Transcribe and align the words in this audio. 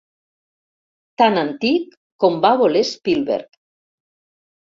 Tan 1.21 1.35
antic 1.41 1.93
com 2.23 2.39
va 2.47 2.51
voler 2.63 2.81
Spielberg. 2.93 3.61